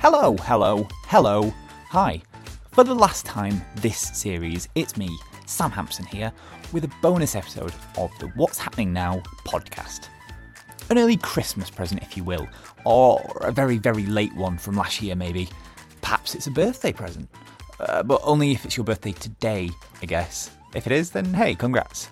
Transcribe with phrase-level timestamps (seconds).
[0.00, 1.54] Hello, hello, hello,
[1.88, 2.20] hi.
[2.72, 5.08] For the last time this series, it's me,
[5.46, 6.30] Sam Hampson here,
[6.72, 10.08] with a bonus episode of the What's Happening Now podcast.
[10.90, 12.46] An early Christmas present, if you will,
[12.84, 15.48] or a very, very late one from last year, maybe.
[16.02, 17.26] Perhaps it's a birthday present.
[17.80, 19.70] Uh, but only if it's your birthday today,
[20.02, 20.50] I guess.
[20.74, 22.10] If it is, then hey, congrats.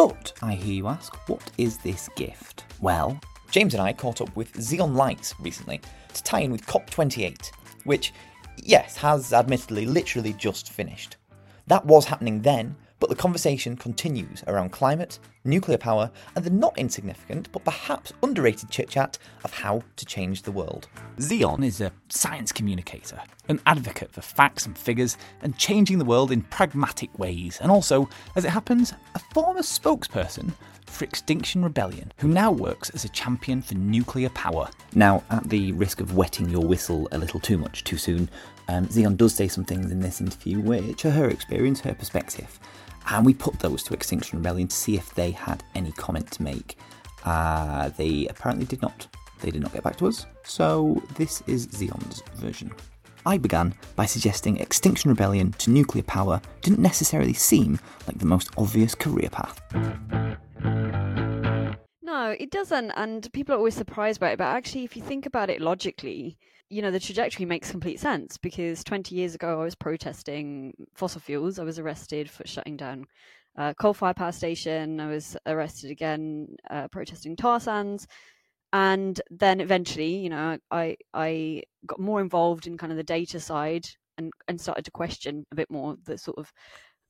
[0.00, 2.64] But I hear you ask, what is this gift?
[2.80, 5.82] Well, James and I caught up with Zion Lights recently
[6.14, 7.50] to tie in with COP28,
[7.84, 8.14] which,
[8.56, 11.16] yes, has admittedly literally just finished.
[11.66, 16.78] That was happening then, but the conversation continues around climate, nuclear power, and the not
[16.78, 20.86] insignificant but perhaps underrated chit chat of how to change the world.
[21.18, 26.30] Zion is a science communicator, an advocate for facts and figures, and changing the world
[26.30, 30.52] in pragmatic ways, and also, as it happens, a former spokesperson
[30.86, 34.68] for Extinction Rebellion, who now works as a champion for nuclear power.
[34.94, 38.28] Now, at the risk of wetting your whistle a little too much too soon,
[38.68, 42.58] um, Zion does say some things in this interview which are her experience, her perspective
[43.10, 46.42] and we put those to Extinction Rebellion to see if they had any comment to
[46.42, 46.78] make.
[47.24, 49.06] Uh, they apparently did not.
[49.40, 52.72] They did not get back to us, so this is Zion's version.
[53.26, 58.50] I began by suggesting Extinction Rebellion to nuclear power didn't necessarily seem like the most
[58.56, 59.60] obvious career path.
[62.02, 64.38] No, it doesn't, and people are always surprised by it.
[64.38, 66.38] But actually, if you think about it logically,
[66.70, 71.20] you know, the trajectory makes complete sense because 20 years ago I was protesting fossil
[71.20, 71.58] fuels.
[71.58, 73.06] I was arrested for shutting down
[73.56, 75.00] a coal fired power station.
[75.00, 78.06] I was arrested again uh, protesting tar sands.
[78.72, 83.40] And then eventually, you know, I I got more involved in kind of the data
[83.40, 86.52] side and, and started to question a bit more the sort of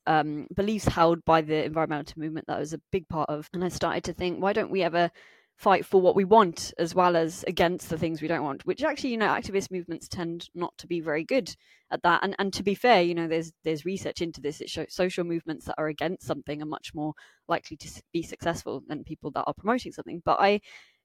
[0.07, 3.47] um, beliefs held by the environmental movement that was a big part of.
[3.53, 5.11] And I started to think, why don't we ever
[5.55, 8.83] fight for what we want as well as against the things we don't want which
[8.83, 11.55] actually you know activist movements tend not to be very good
[11.91, 12.23] at that.
[12.23, 14.61] And and to be fair you know there's there's research into this.
[14.61, 17.13] It shows social movements that are against something are much more
[17.47, 20.21] likely to be successful than people that are promoting something.
[20.25, 20.61] But i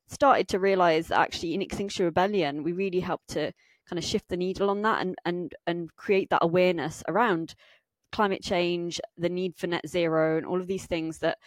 [0.09, 3.53] started to realize that actually in extinction rebellion we really helped to
[3.89, 7.57] kind of shift the needle on that and and and create that awareness around
[8.13, 11.39] climate change the need for net zero and all of these things that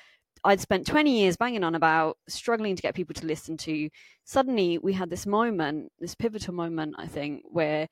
[0.43, 3.89] I'd spent 20 years banging on about, struggling to get people to listen to.
[4.25, 7.87] Suddenly, we had this moment, this pivotal moment, I think, where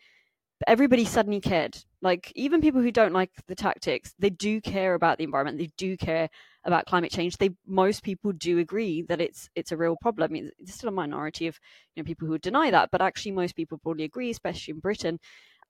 [0.67, 1.77] everybody suddenly cared.
[2.01, 5.57] Like, even people who don't like the tactics, they do care about the environment.
[5.57, 6.29] They do care
[6.63, 7.37] about climate change.
[7.37, 10.33] They most people do agree that it's it's a real problem.
[10.33, 11.59] There's still a minority of
[11.95, 15.19] you know people who deny that, but actually most people broadly agree, especially in Britain.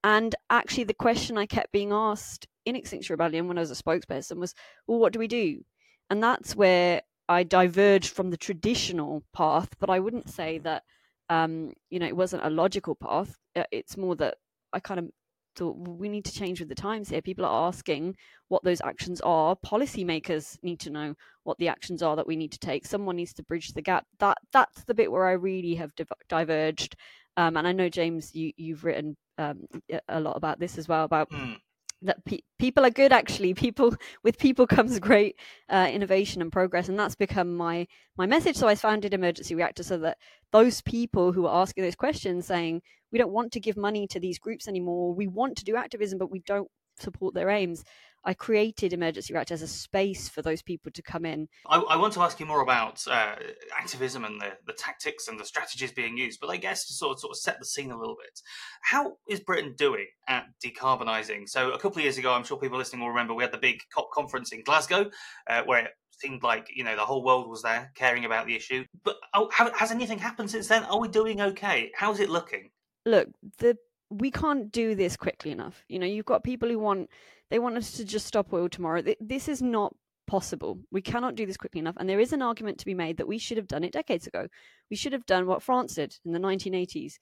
[0.04, 3.82] And actually, the question I kept being asked in Extinction Rebellion when I was a
[3.82, 4.54] spokesperson was,
[4.86, 5.62] "Well, what do we do?"
[6.10, 9.70] And that's where I diverged from the traditional path.
[9.78, 10.84] But I wouldn't say that
[11.28, 13.36] um, you know it wasn't a logical path.
[13.54, 14.36] Uh, it's more that
[14.72, 15.10] I kind of
[15.56, 17.20] thought we need to change with the times here.
[17.20, 18.14] People are asking
[18.48, 19.56] what those actions are.
[19.56, 21.14] Policymakers need to know
[21.44, 22.86] what the actions are that we need to take.
[22.86, 24.06] Someone needs to bridge the gap.
[24.20, 25.92] That that's the bit where I really have
[26.28, 26.96] diverged.
[27.36, 29.66] Um, and I know James, you you've written um,
[30.08, 31.30] a lot about this as well about.
[31.30, 31.58] Mm
[32.02, 33.54] that pe- people are good actually.
[33.54, 35.36] People with people comes great
[35.68, 37.86] uh, innovation and progress and that's become my
[38.16, 38.56] my message.
[38.56, 40.18] So i founded emergency reactor so that
[40.52, 42.82] those people who are asking those questions saying
[43.12, 45.14] we don't want to give money to these groups anymore.
[45.14, 47.84] We want to do activism but we don't support their aims
[48.24, 51.48] I created Emergency Reactor as a space for those people to come in.
[51.66, 53.36] I, I want to ask you more about uh,
[53.78, 57.12] activism and the, the tactics and the strategies being used, but I guess to sort
[57.12, 58.40] of, sort of set the scene a little bit,
[58.82, 61.48] how is Britain doing at decarbonising?
[61.48, 63.58] So a couple of years ago, I'm sure people listening will remember we had the
[63.58, 65.10] big COP conference in Glasgow,
[65.48, 68.56] uh, where it seemed like you know the whole world was there caring about the
[68.56, 68.84] issue.
[69.04, 70.84] But oh, has anything happened since then?
[70.84, 71.90] Are we doing okay?
[71.94, 72.70] How's it looking?
[73.06, 73.78] Look, the
[74.10, 75.84] we can't do this quickly enough.
[75.88, 77.10] You know, you've got people who want
[77.50, 79.02] they want us to just stop oil tomorrow.
[79.20, 79.94] This is not
[80.26, 80.78] possible.
[80.92, 81.96] We cannot do this quickly enough.
[81.98, 84.26] And there is an argument to be made that we should have done it decades
[84.26, 84.46] ago.
[84.90, 87.14] We should have done what France did in the 1980s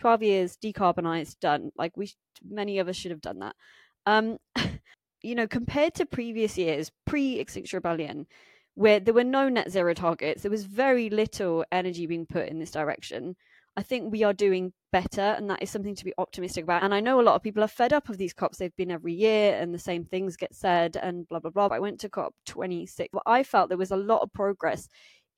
[0.00, 1.70] 12 years, decarbonized, done.
[1.76, 2.10] Like we,
[2.46, 3.54] many of us should have done that.
[4.06, 4.38] Um,
[5.22, 8.26] you know, compared to previous years, pre Extinction Rebellion,
[8.74, 12.58] where there were no net zero targets, there was very little energy being put in
[12.58, 13.36] this direction.
[13.76, 16.84] I think we are doing better, and that is something to be optimistic about.
[16.84, 18.58] And I know a lot of people are fed up of these COPs.
[18.58, 21.68] They've been every year, and the same things get said, and blah blah blah.
[21.72, 23.10] I went to COP 26.
[23.12, 24.88] But I felt there was a lot of progress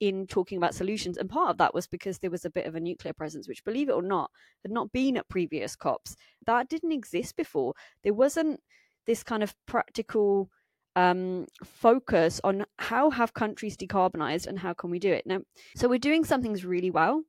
[0.01, 2.75] in talking about solutions, and part of that was because there was a bit of
[2.75, 4.31] a nuclear presence, which, believe it or not,
[4.63, 6.17] had not been at previous COPs.
[6.47, 7.73] That didn't exist before.
[8.03, 8.61] There wasn't
[9.07, 10.51] this kind of practical
[10.97, 15.41] um, focus on how have countries decarbonized and how can we do it now
[15.77, 17.23] so we're doing some things really well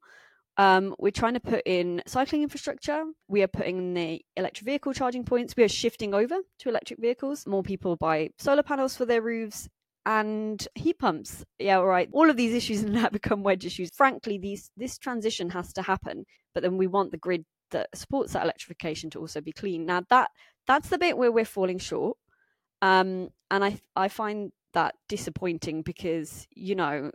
[0.57, 3.03] um, we're trying to put in cycling infrastructure.
[3.27, 5.55] We are putting in the electric vehicle charging points.
[5.55, 7.45] We are shifting over to electric vehicles.
[7.45, 9.69] More people buy solar panels for their roofs
[10.07, 11.45] and heat pumps.
[11.59, 12.09] Yeah, right.
[12.11, 13.91] All of these issues and that become wedge issues.
[13.93, 16.25] Frankly, these this transition has to happen,
[16.55, 19.85] but then we want the grid that supports that electrification to also be clean.
[19.85, 20.31] Now that
[20.65, 22.17] that's the bit where we're falling short,
[22.81, 27.11] um, and I I find that disappointing because you know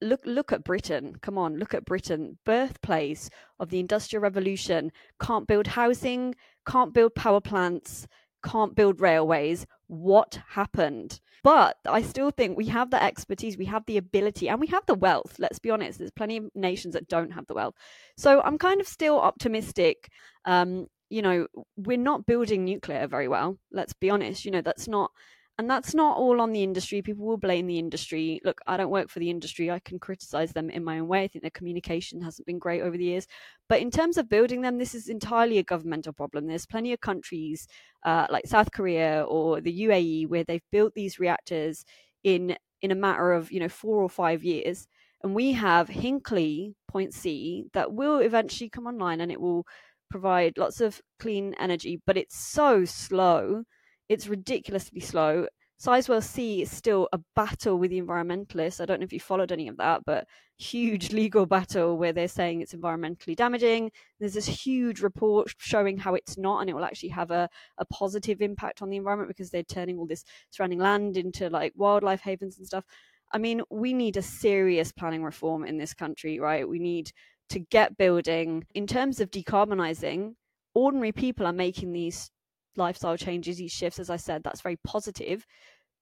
[0.00, 1.16] look look at Britain.
[1.20, 4.92] Come on, look at Britain, birthplace of the industrial revolution.
[5.20, 6.34] Can't build housing,
[6.66, 8.06] can't build power plants,
[8.44, 9.66] can't build railways.
[9.86, 11.20] What happened?
[11.44, 14.84] But I still think we have the expertise, we have the ability, and we have
[14.86, 15.36] the wealth.
[15.38, 17.74] Let's be honest, there's plenty of nations that don't have the wealth.
[18.16, 20.10] So I'm kind of still optimistic.
[20.44, 21.46] Um, you know,
[21.76, 23.58] we're not building nuclear very well.
[23.72, 24.44] Let's be honest.
[24.44, 25.10] You know, that's not
[25.58, 27.02] and that's not all on the industry.
[27.02, 28.40] People will blame the industry.
[28.44, 29.72] Look, I don't work for the industry.
[29.72, 31.24] I can criticize them in my own way.
[31.24, 33.26] I think their communication hasn't been great over the years.
[33.68, 36.46] But in terms of building them, this is entirely a governmental problem.
[36.46, 37.66] There's plenty of countries
[38.04, 41.84] uh, like South Korea or the UAE where they've built these reactors
[42.22, 44.86] in in a matter of you know four or five years.
[45.24, 49.66] And we have Hinkley Point C that will eventually come online and it will
[50.08, 53.64] provide lots of clean energy, but it's so slow
[54.08, 55.46] it's ridiculously slow.
[55.80, 58.80] Sizewell C is still a battle with the environmentalists.
[58.80, 60.26] I don't know if you followed any of that, but
[60.56, 63.92] huge legal battle where they're saying it's environmentally damaging.
[64.18, 67.84] There's this huge report showing how it's not, and it will actually have a, a
[67.84, 72.22] positive impact on the environment because they're turning all this surrounding land into like wildlife
[72.22, 72.84] havens and stuff.
[73.32, 76.68] I mean, we need a serious planning reform in this country, right?
[76.68, 77.12] We need
[77.50, 78.64] to get building.
[78.74, 80.34] In terms of decarbonizing,
[80.74, 82.30] ordinary people are making these
[82.78, 85.46] lifestyle changes, these shifts, as I said, that's very positive.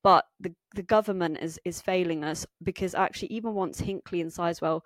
[0.02, 4.82] But the the government is is failing us because actually, even once Hinkley and Sizewell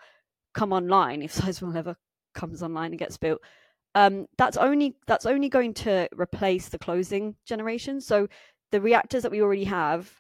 [0.55, 1.97] come online, if Sizewell ever
[2.35, 3.41] comes online and gets built,
[3.95, 8.01] um, that's only that's only going to replace the closing generation.
[8.01, 8.29] So
[8.73, 10.11] the reactors that we already have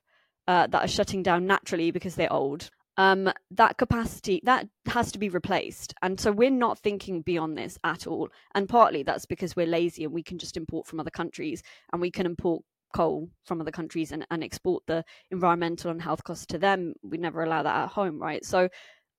[0.48, 5.18] uh, that are shutting down naturally because they're old um, that capacity that has to
[5.18, 5.94] be replaced.
[6.02, 8.28] And so we're not thinking beyond this at all.
[8.54, 12.00] And partly that's because we're lazy and we can just import from other countries and
[12.00, 12.62] we can import
[12.94, 16.94] coal from other countries and, and export the environmental and health costs to them.
[17.02, 18.44] We never allow that at home right?
[18.44, 18.68] So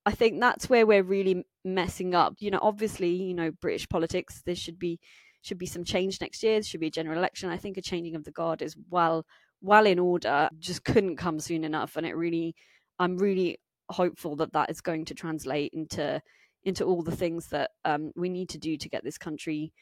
[0.04, 2.36] i think that's where we're really messing up.
[2.40, 5.00] You know obviously you know british politics there should be
[5.42, 6.54] should be some change next year.
[6.54, 7.50] There should be a general election.
[7.50, 9.26] I think a changing of the guard is well
[9.62, 10.50] well in order.
[10.60, 11.96] Just couldn't come soon enough.
[11.96, 12.56] And it really
[13.02, 13.60] I'm really
[13.90, 16.22] hopeful that that is going to translate into
[16.64, 19.74] into all the things that um, we need to do to get this country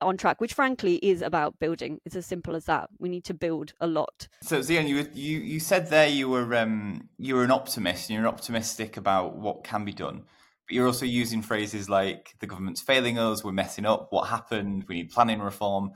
[0.00, 1.98] on track, which frankly is about building.
[2.04, 2.88] It's as simple as that.
[3.00, 4.28] We need to build a lot.
[4.44, 8.08] So, Zion, you you you said there you were um, you were an optimist.
[8.08, 10.22] And you're optimistic about what can be done,
[10.66, 14.84] but you're also using phrases like the government's failing us, we're messing up, what happened,
[14.88, 15.90] we need planning reform.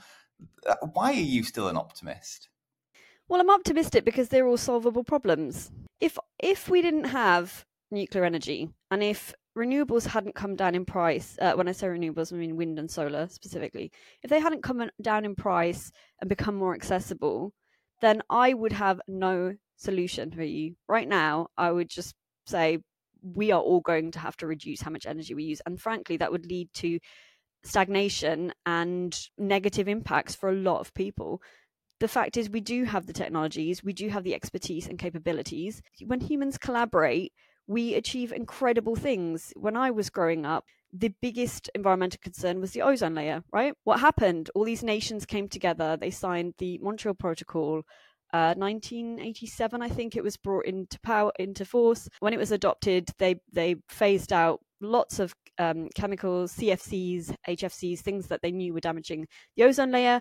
[0.66, 2.48] Uh, why are you still an optimist?
[3.28, 5.70] Well, I'm optimistic because they're all solvable problems.
[6.02, 11.38] If if we didn't have nuclear energy and if renewables hadn't come down in price,
[11.40, 13.92] uh, when I say renewables, I mean wind and solar specifically,
[14.24, 17.52] if they hadn't come down in price and become more accessible,
[18.00, 20.74] then I would have no solution for you.
[20.88, 22.16] Right now, I would just
[22.46, 22.78] say
[23.22, 25.62] we are all going to have to reduce how much energy we use.
[25.66, 26.98] And frankly, that would lead to
[27.62, 31.40] stagnation and negative impacts for a lot of people
[32.02, 35.80] the fact is we do have the technologies we do have the expertise and capabilities.
[36.04, 37.32] When humans collaborate
[37.68, 39.52] we achieve incredible things.
[39.54, 43.74] When i was growing up the biggest environmental concern was the ozone layer right?
[43.84, 44.50] What happened?
[44.56, 45.96] All these nations came together.
[45.96, 47.82] They signed the montreal protocol
[48.34, 52.08] uh, 1987 i think it was brought into power into force.
[52.18, 58.26] When it was adopted they they phased out lots of um, chemicals cfcs hfcs things
[58.26, 60.20] that they knew were damaging the ozone layer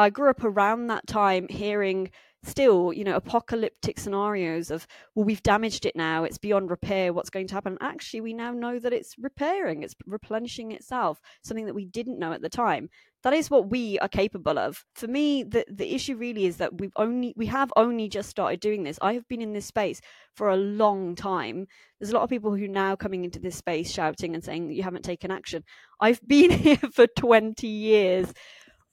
[0.00, 2.10] I grew up around that time hearing
[2.42, 7.28] still, you know, apocalyptic scenarios of, well, we've damaged it now, it's beyond repair, what's
[7.28, 7.76] going to happen?
[7.82, 12.32] Actually, we now know that it's repairing, it's replenishing itself, something that we didn't know
[12.32, 12.88] at the time.
[13.22, 14.86] That is what we are capable of.
[14.94, 18.60] For me, the, the issue really is that we've only we have only just started
[18.60, 18.98] doing this.
[19.02, 20.00] I have been in this space
[20.34, 21.66] for a long time.
[21.98, 24.70] There's a lot of people who are now coming into this space shouting and saying
[24.70, 25.64] you haven't taken action.
[26.00, 28.32] I've been here for 20 years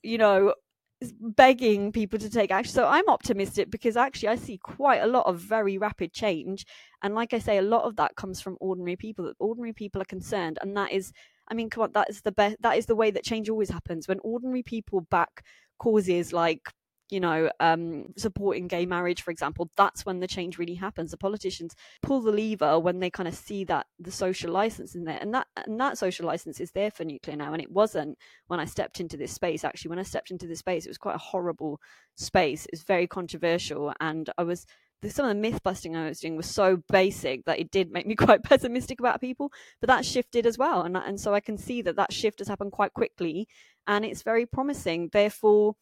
[0.04, 0.54] you know,
[1.02, 2.74] begging people to take action.
[2.74, 6.66] So I'm optimistic because actually I see quite a lot of very rapid change.
[7.04, 9.26] And like I say, a lot of that comes from ordinary people.
[9.26, 11.14] That ordinary people are concerned, and that is,
[11.48, 12.58] I mean, come on, that is the best.
[12.62, 15.44] That is the way that change always happens when ordinary people back
[15.78, 16.70] causes like
[17.10, 21.12] you know, um, supporting gay marriage, for example, that's when the change really happens.
[21.12, 25.06] The politicians pull the lever when they kind of see that the social license in
[25.06, 28.18] there, and that and that social license is there for nuclear now, and it wasn't
[28.48, 29.64] when I stepped into this space.
[29.64, 31.80] Actually, when I stepped into this space, it was quite a horrible
[32.16, 32.66] space.
[32.66, 34.66] It was very controversial, and I was
[35.08, 38.08] some of the myth busting I was doing was so basic that it did make
[38.08, 39.52] me quite pessimistic about people.
[39.80, 42.48] But that shifted as well, and and so I can see that that shift has
[42.48, 43.48] happened quite quickly,
[43.86, 45.10] and it's very promising.
[45.12, 45.76] Therefore,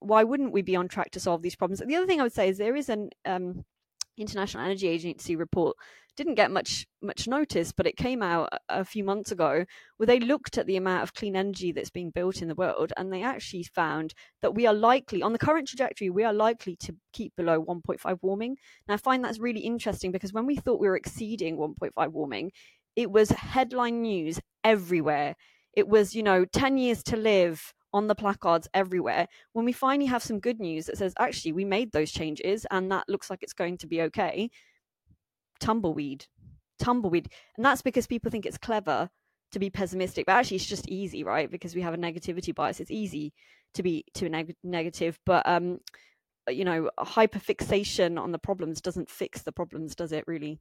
[0.00, 1.82] why wouldn't we be on track to solve these problems?
[1.84, 3.64] The other thing I would say is there is an um,
[4.16, 5.76] International Energy Agency report
[6.18, 9.64] didn't get much much notice, but it came out a few months ago
[9.96, 12.92] where they looked at the amount of clean energy that's being built in the world,
[12.96, 16.74] and they actually found that we are likely, on the current trajectory, we are likely
[16.74, 18.56] to keep below 1.5 warming.
[18.88, 22.50] Now, I find that's really interesting because when we thought we were exceeding 1.5 warming,
[22.96, 25.36] it was headline news everywhere.
[25.72, 30.06] It was, you know, 10 years to live on the placards everywhere when we finally
[30.06, 33.42] have some good news that says actually we made those changes and that looks like
[33.42, 34.50] it's going to be okay
[35.60, 36.26] tumbleweed
[36.78, 37.28] tumbleweed.
[37.56, 39.10] And that's because people think it's clever
[39.52, 41.50] to be pessimistic but actually it's just easy right?
[41.50, 42.80] Because we have a negativity bias.
[42.80, 43.32] It's easy
[43.74, 45.78] to be to neg- negative but um
[46.48, 50.60] you know hyperfixation on the problems doesn't fix the problems does it really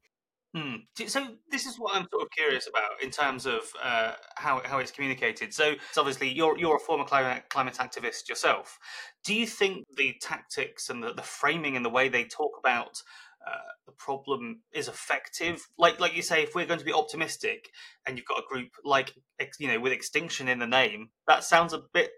[0.55, 0.75] Hmm.
[1.07, 4.79] So this is what I'm sort of curious about in terms of uh, how how
[4.79, 5.53] it's communicated.
[5.53, 8.79] So it's obviously you're you're a former climate climate activist yourself.
[9.25, 13.01] Do you think the tactics and the, the framing and the way they talk about
[13.45, 15.67] uh, the problem is effective?
[15.77, 17.69] Like like you say, if we're going to be optimistic,
[18.05, 19.13] and you've got a group like
[19.59, 22.11] you know with extinction in the name, that sounds a bit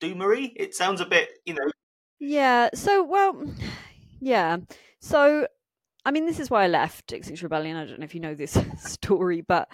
[0.00, 0.52] doomery.
[0.54, 1.70] It sounds a bit you know.
[2.20, 2.70] Yeah.
[2.74, 3.42] So well,
[4.20, 4.58] yeah.
[5.00, 5.48] So
[6.04, 7.76] I mean, this is why I left Extinction Rebellion.
[7.76, 9.68] I don't know if you know this story, but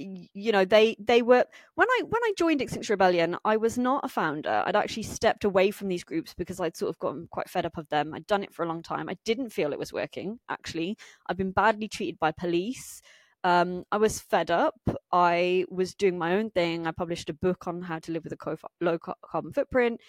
[0.00, 4.04] you know they they were when i when i joined extinction rebellion i was not
[4.04, 4.62] a founder.
[4.66, 7.76] I'd actually stepped away from these groups because i'd sort of gotten quite fed up
[7.76, 8.14] of them.
[8.14, 9.08] I'd done it for a long time.
[9.08, 10.96] I didn't feel it was working actually.
[11.26, 13.02] I'd been badly treated by police.
[13.44, 14.80] Um, i was fed up.
[15.12, 16.86] I was doing my own thing.
[16.86, 20.00] I published a book on how to live with a low carbon footprint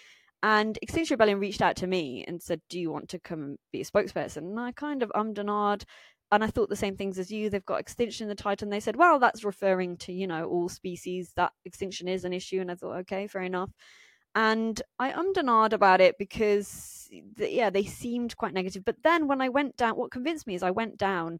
[0.42, 3.58] and Extinction Rebellion reached out to me and said, Do you want to come and
[3.72, 4.38] be a spokesperson?
[4.38, 5.84] And I kind of ummed and ahed.
[6.32, 7.50] And I thought the same things as you.
[7.50, 8.66] They've got extinction in the title.
[8.66, 11.32] And they said, Well, that's referring to, you know, all species.
[11.36, 12.60] That extinction is an issue.
[12.60, 13.70] And I thought, Okay, fair enough.
[14.34, 18.84] And I ummed and ahed about it because, yeah, they seemed quite negative.
[18.84, 21.38] But then when I went down, what convinced me is I went down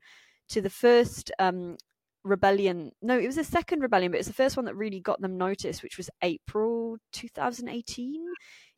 [0.50, 1.76] to the first um,
[2.22, 2.92] rebellion.
[3.00, 5.38] No, it was the second rebellion, but it's the first one that really got them
[5.38, 8.26] noticed, which was April 2018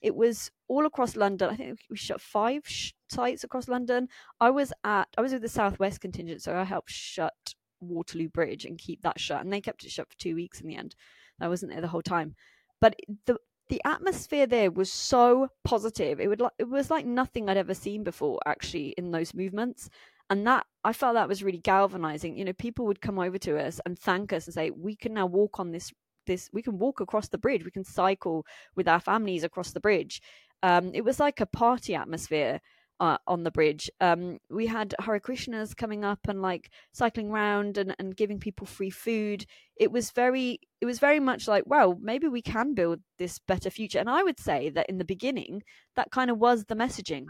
[0.00, 1.50] it was all across London.
[1.50, 4.08] I think we shut five sh- sites across London.
[4.40, 8.64] I was at I was with the Southwest contingent, so I helped shut Waterloo Bridge
[8.64, 10.94] and keep that shut, and they kept it shut for two weeks in the end.
[11.40, 12.34] I wasn't there the whole time,
[12.80, 12.96] but
[13.26, 16.20] the the atmosphere there was so positive.
[16.20, 19.88] It would like it was like nothing I'd ever seen before actually in those movements.
[20.30, 22.36] And that I felt that was really galvanizing.
[22.36, 25.14] You know, people would come over to us and thank us and say, We can
[25.14, 25.92] now walk on this
[26.26, 29.80] this we can walk across the bridge we can cycle with our families across the
[29.80, 30.20] bridge.
[30.62, 32.60] Um, it was like a party atmosphere
[33.00, 33.90] uh, on the bridge.
[34.00, 38.66] Um, we had hare krishnas coming up and like cycling around and, and giving people
[38.66, 39.44] free food.
[39.76, 43.70] It was very it was very much like well maybe we can build this better
[43.70, 43.98] future.
[43.98, 45.62] And i would say that in the beginning
[45.96, 47.26] that kind of was the messaging.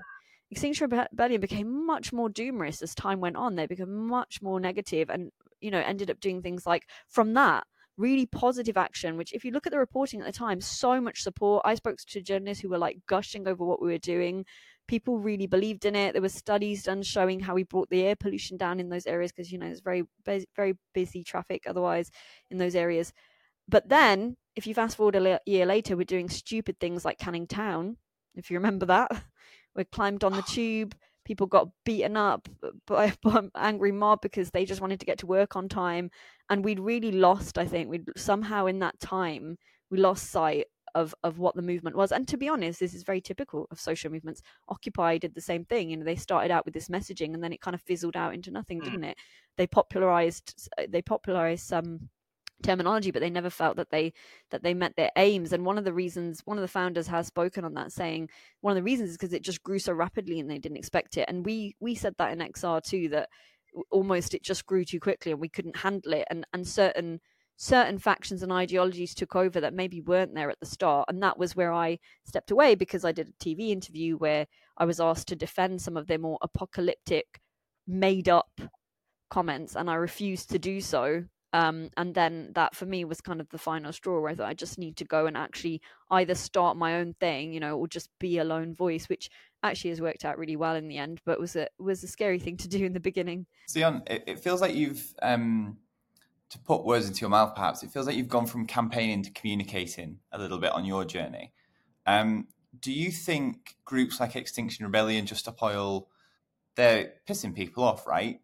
[0.51, 3.57] Extinction Rebellion became much more doomorous as time went on.
[3.57, 7.67] They became much more negative and, you know, ended up doing things like from that,
[7.97, 11.23] really positive action, which, if you look at the reporting at the time, so much
[11.23, 11.63] support.
[11.65, 14.45] I spoke to journalists who were like gushing over what we were doing.
[14.87, 16.13] People really believed in it.
[16.13, 19.33] There were studies done showing how we brought the air pollution down in those areas
[19.33, 22.11] because, you know, it's very, very busy traffic otherwise
[22.51, 23.13] in those areas.
[23.69, 27.47] But then, if you fast forward a year later, we're doing stupid things like Canning
[27.47, 27.97] Town,
[28.35, 29.11] if you remember that.
[29.77, 30.95] We climbed on the tube
[31.25, 32.49] people got beaten up
[32.87, 36.11] by, by an angry mob because they just wanted to get to work on time.
[36.51, 37.89] And we'd really lost i think.
[37.89, 39.57] We'd somehow in that time
[39.91, 42.13] we lost sight of of what the movement was.
[42.13, 44.43] And to be honest this is very typical of social movements.
[44.69, 45.91] Occupy did the same thing.
[45.91, 48.35] You know they started out with this messaging and then it kind of fizzled out
[48.35, 48.85] into nothing mm.
[48.85, 49.17] didn't it?
[49.57, 52.09] They popularized they popularized some
[52.65, 54.13] terminology but they never felt that they
[54.51, 55.53] that they met their aims.
[55.53, 58.29] And one of the reasons one of the founders has spoken on that saying
[58.61, 61.17] one of the reasons is because it just grew so rapidly and they didn't expect
[61.17, 61.27] it.
[61.29, 63.29] And we we said that in xr too that
[63.91, 66.27] almost it just grew too quickly and we couldn't handle it.
[66.31, 67.21] And and certain
[67.57, 71.07] certain factions and ideologies took over that maybe weren't there at the start.
[71.09, 74.47] And that was where i stepped away because i did a tv interview where
[74.79, 77.41] i was asked to defend some of their more apocalyptic
[77.87, 78.61] made up
[79.31, 83.41] comments and i refused to do so Um, and then that for me was kind
[83.41, 85.81] of the final straw where I thought I just need to go and actually
[86.11, 89.31] either start my own thing, you know, or just be a lone voice, which
[89.63, 92.41] actually has worked out really well in the end, but was a was a scary
[92.41, 93.47] thing to do in the beginning.
[93.71, 95.79] Zion, it, it feels like you've um,
[96.51, 97.55] to put words into your mouth.
[97.55, 101.05] Perhaps it feels like you've gone from campaigning to communicating a little bit on your
[101.05, 101.53] journey.
[102.05, 102.49] Um,
[102.81, 106.09] do you think groups like Extinction Rebellion, Just Stop Oil,
[106.75, 108.41] they're pissing people off, right?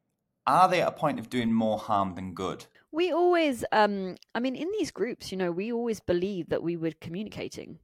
[0.46, 2.66] Are they at a point of doing more harm than good?
[2.92, 6.76] We always, um, I mean, in these groups, you know, we always believe that we
[6.76, 7.78] were communicating,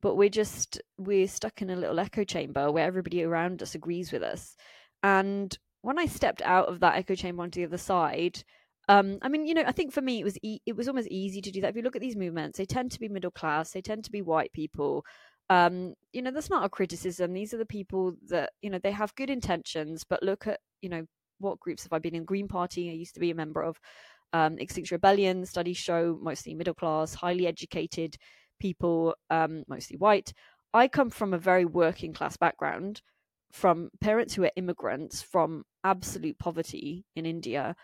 [0.00, 4.12] but we're just, we're stuck in a little echo chamber where everybody around us agrees
[4.12, 4.56] with us.
[5.02, 8.44] And when I stepped out of that echo chamber onto the other side,
[8.88, 11.08] um, I mean, you know, I think for me it was e- it was almost
[11.08, 11.70] easy to do that.
[11.70, 14.10] If you look at these movements, they tend to be middle class, they tend to
[14.10, 15.04] be white people.
[15.50, 17.32] Um, you know, that's not a criticism.
[17.32, 20.88] These are the people that you know they have good intentions, but look at you
[20.88, 21.06] know
[21.38, 22.24] what groups have I been in?
[22.24, 23.78] Green Party, I used to be a member of
[24.32, 25.46] um, Extinction Rebellion.
[25.46, 28.16] Studies show mostly middle class, highly educated
[28.60, 30.32] people, um, mostly white.
[30.74, 33.02] I come from a very working class background,
[33.52, 37.74] from parents who are immigrants from absolute poverty in India.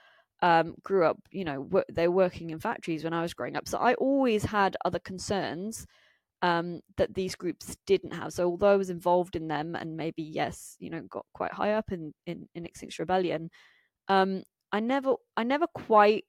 [0.41, 3.67] Um, grew up, you know, they were working in factories when I was growing up.
[3.67, 5.85] So I always had other concerns
[6.43, 8.33] um, that these groups didn't have.
[8.33, 11.73] So although I was involved in them and maybe yes, you know, got quite high
[11.73, 13.51] up in in, in Extinction Rebellion,
[14.09, 16.25] um, I never I never quite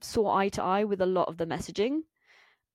[0.00, 2.00] saw eye to eye with a lot of the messaging.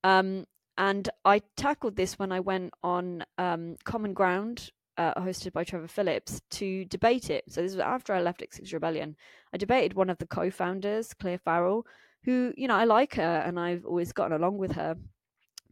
[0.03, 0.45] Um,
[0.77, 5.87] and I tackled this when I went on um, Common Ground, uh, hosted by Trevor
[5.87, 7.43] Phillips, to debate it.
[7.49, 9.15] So this was after I left Extinction Rebellion.
[9.53, 11.85] I debated one of the co-founders, Clare Farrell,
[12.23, 14.95] who you know I like her and I've always gotten along with her.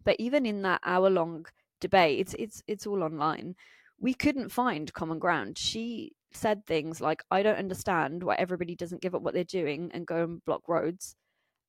[0.04, 1.46] But even in that hour-long
[1.80, 3.56] debate, it's it's it's all online.
[4.00, 5.58] We couldn't find common ground.
[5.58, 9.92] She said things like, "I don't understand why everybody doesn't give up what they're doing
[9.94, 11.16] and go and block roads."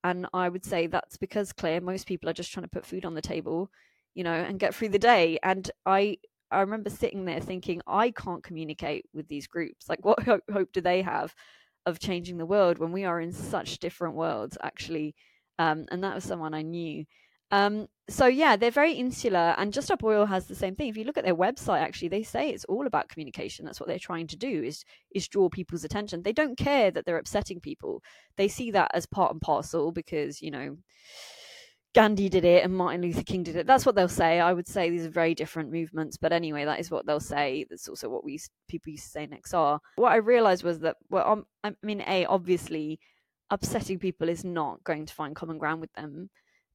[0.03, 3.05] And I would say that's because Clare, most people are just trying to put food
[3.05, 3.69] on the table,
[4.15, 5.39] you know, and get through the day.
[5.43, 6.17] And I
[6.51, 9.89] I remember sitting there thinking, I can't communicate with these groups.
[9.89, 11.33] Like, what hope, hope do they have
[11.85, 15.15] of changing the world when we are in such different worlds, actually?
[15.59, 17.05] Um, and that was someone I knew.
[17.53, 20.89] Um, so yeah, they're very insular, and Just Stop Oil has the same thing.
[20.89, 23.63] If you look at their website, actually, they say it's all about communication.
[23.63, 26.23] That's what they're trying to do is is draw people's attention.
[26.23, 28.01] They don't care that they're upsetting people.
[28.37, 30.77] They see that as part and parcel because you know
[31.93, 33.67] Gandhi did it and Martin Luther King did it.
[33.67, 34.39] That's what they'll say.
[34.39, 37.67] I would say these are very different movements, but anyway, that is what they'll say.
[37.69, 39.77] That's also what we people used to say in XR.
[39.97, 42.99] What I realized was that well, um, I mean, a obviously
[43.51, 46.31] upsetting people is not going to find common ground with them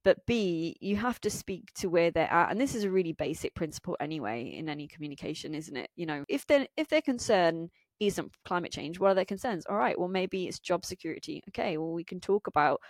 [0.09, 3.12] but b you have to speak to where they're at and this is a really
[3.12, 5.90] basic principle anyway in any communication isn't it?
[5.97, 7.68] You know if they if their concern
[8.01, 9.66] isn't climate change what are their concerns?
[9.66, 11.42] All right well maybe it's job security.
[11.51, 12.81] Okay well we can talk about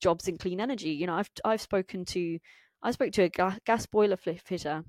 [0.00, 0.90] jobs in clean energy.
[0.90, 2.40] You know i've i've spoken to
[2.82, 4.82] i spoke to a gas boiler fitter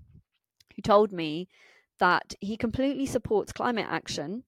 [0.76, 1.48] who told me
[2.00, 4.44] that he completely supports climate action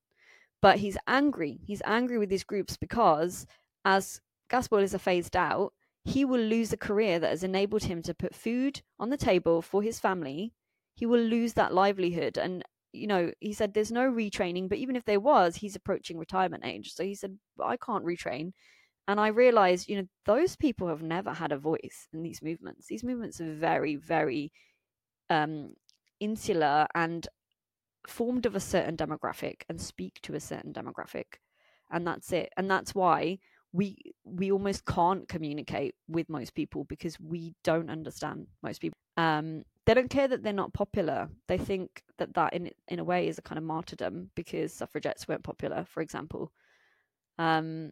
[0.63, 1.59] but he's angry.
[1.67, 3.45] He's angry with these groups because
[3.85, 5.71] as gas boilers are phased out
[6.07, 9.61] he will lose a career that has enabled him to put food on the table
[9.61, 10.53] for his family.
[10.95, 12.37] He will lose that livelihood.
[12.37, 16.17] And, you know, he said there's no retraining, but even if there was, he's approaching
[16.17, 16.93] retirement age.
[16.93, 18.53] So he said, I can't retrain.
[19.09, 22.87] And I realized, you know, those people have never had a voice in these movements.
[22.87, 24.53] These movements are very, very
[25.29, 25.73] um,
[26.21, 27.27] insular and
[28.07, 31.25] formed of a certain demographic and speak to a certain demographic.
[31.91, 32.49] And that's it.
[32.55, 33.39] And that's why
[33.73, 38.97] we we almost can't communicate with most people because we don't understand most people.
[39.17, 41.29] Um they don't care that they're not popular.
[41.47, 45.27] They think that that in in a way is a kind of martyrdom because suffragettes
[45.27, 46.51] weren't popular for example.
[47.37, 47.91] Um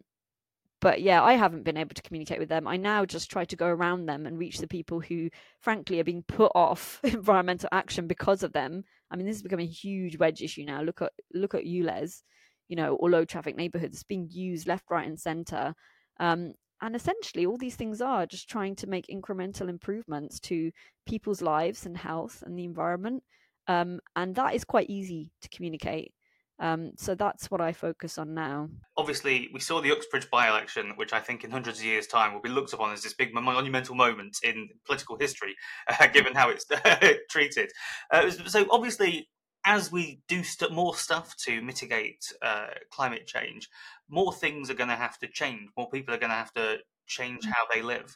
[0.81, 2.67] but yeah i haven't been able to communicate with them.
[2.67, 6.03] I now just try to go around them and reach the people who frankly are
[6.03, 8.85] being put off environmental action because of them.
[9.11, 10.81] I mean this is becoming a huge wedge issue now.
[10.81, 12.23] Look at look at ULEZ
[12.67, 15.73] you know, or low traffic neighborhoods being used left, right, and center.
[16.19, 20.71] Um, and essentially, all these things are just trying to make incremental improvements to
[21.05, 23.23] people's lives and health and the environment.
[23.67, 26.13] Um, and that is quite easy to communicate.
[26.59, 28.69] Um, so that's what I focus on now.
[28.95, 32.33] Obviously, we saw the Uxbridge by election, which I think in hundreds of years' time
[32.33, 35.55] will be looked upon as this big monumental moment in political history,
[35.89, 36.65] uh, given how it's
[37.29, 37.71] treated.
[38.11, 39.27] Uh, so, obviously,
[39.65, 43.69] as we do st- more stuff to mitigate uh, climate change,
[44.09, 45.69] more things are going to have to change.
[45.75, 47.51] More people are going to have to change mm.
[47.51, 48.15] how they live.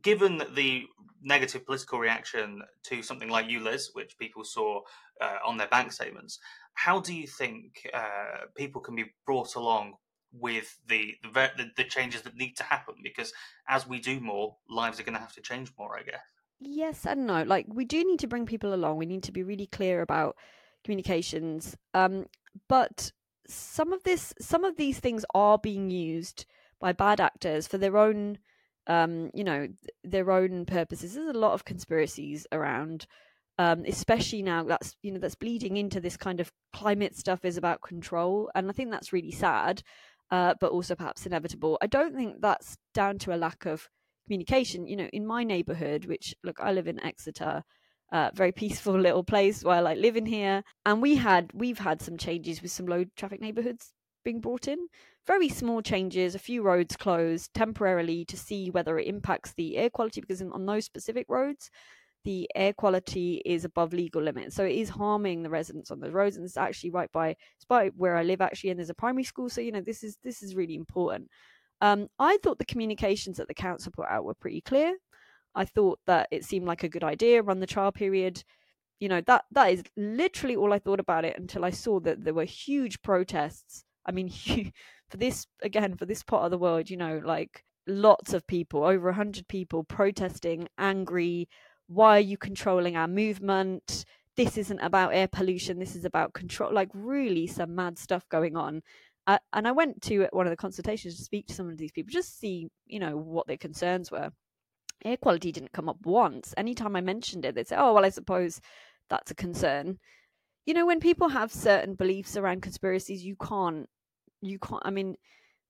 [0.00, 0.84] Given the
[1.20, 4.82] negative political reaction to something like ULEZ, which people saw
[5.20, 6.38] uh, on their bank statements,
[6.74, 9.94] how do you think uh, people can be brought along
[10.32, 13.32] with the the, the changes that need to happen because
[13.68, 15.98] as we do more, lives are going to have to change more.
[15.98, 16.20] I guess.
[16.60, 17.42] Yes and no.
[17.42, 18.98] Like we do need to bring people along.
[18.98, 20.36] We need to be really clear about
[20.84, 21.76] communications.
[21.94, 22.26] Um,
[22.68, 23.12] but
[23.46, 26.46] some of this, some of these things are being used
[26.80, 28.38] by bad actors for their own,
[28.86, 29.68] um, you know,
[30.04, 31.14] their own purposes.
[31.14, 33.06] There's a lot of conspiracies around,
[33.58, 37.56] um, especially now that's you know that's bleeding into this kind of climate stuff is
[37.56, 39.82] about control, and I think that's really sad,
[40.30, 41.78] uh, but also perhaps inevitable.
[41.82, 43.88] I don't think that's down to a lack of
[44.26, 44.86] communication.
[44.86, 47.64] You know, in my neighborhood, which look, I live in Exeter,
[48.12, 52.02] uh, very peaceful little place where I like living here, and we had we've had
[52.02, 53.92] some changes with some low traffic neighborhoods
[54.24, 54.78] being brought in.
[55.26, 59.90] Very small changes, a few roads closed temporarily to see whether it impacts the air
[59.90, 61.70] quality because on those specific roads,
[62.24, 64.56] the air quality is above legal limits.
[64.56, 66.36] So it is harming the residents on the roads.
[66.36, 69.24] And it's actually right by it's by where I live actually, and there's a primary
[69.24, 69.48] school.
[69.48, 71.28] So, you know, this is this is really important.
[71.80, 74.94] Um, I thought the communications that the council put out were pretty clear.
[75.58, 78.44] I thought that it seemed like a good idea, run the trial period.
[79.00, 82.22] You know, that that is literally all I thought about it until I saw that
[82.22, 83.84] there were huge protests.
[84.06, 84.30] I mean,
[85.10, 88.84] for this again, for this part of the world, you know, like lots of people,
[88.84, 91.48] over a hundred people protesting, angry.
[91.88, 94.04] Why are you controlling our movement?
[94.36, 95.80] This isn't about air pollution.
[95.80, 96.72] This is about control.
[96.72, 98.82] Like really, some mad stuff going on.
[99.26, 101.90] Uh, and I went to one of the consultations to speak to some of these
[101.92, 104.30] people, just see, you know, what their concerns were.
[105.04, 106.54] Air quality didn't come up once.
[106.56, 108.60] Anytime I mentioned it, they'd say, "Oh, well, I suppose
[109.08, 109.98] that's a concern."
[110.66, 113.88] You know, when people have certain beliefs around conspiracies, you can't,
[114.42, 114.82] you can't.
[114.84, 115.16] I mean,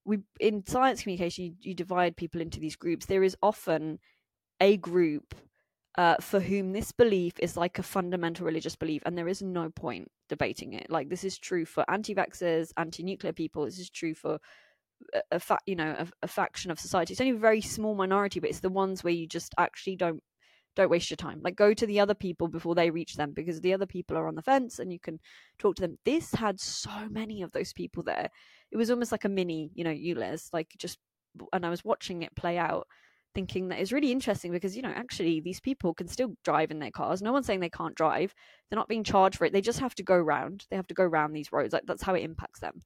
[0.04, 3.06] we in science communication, you, you divide people into these groups.
[3.06, 3.98] There is often
[4.60, 5.34] a group
[5.96, 9.70] uh, for whom this belief is like a fundamental religious belief, and there is no
[9.70, 10.90] point debating it.
[10.90, 13.64] Like this is true for anti-vaxxers, anti-nuclear people.
[13.64, 14.38] This is true for
[15.14, 17.12] a, a fa- you know a, a faction of society.
[17.12, 20.22] It's only a very small minority, but it's the ones where you just actually don't
[20.76, 21.40] don't waste your time.
[21.42, 24.28] Like go to the other people before they reach them because the other people are
[24.28, 25.18] on the fence and you can
[25.58, 25.98] talk to them.
[26.04, 28.30] This had so many of those people there.
[28.70, 30.98] It was almost like a mini, you know, ULEZ, like just
[31.52, 32.86] and I was watching it play out
[33.34, 36.78] thinking that is really interesting because you know actually these people can still drive in
[36.78, 38.34] their cars no one's saying they can't drive
[38.68, 40.94] they're not being charged for it they just have to go round they have to
[40.94, 42.82] go round these roads like that's how it impacts them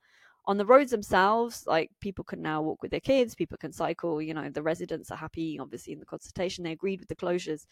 [0.47, 4.21] on the roads themselves like people can now walk with their kids people can cycle
[4.21, 7.67] you know the residents are happy obviously in the consultation they agreed with the closures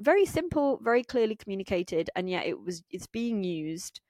[0.00, 4.00] very simple very clearly communicated and yet it was it's being used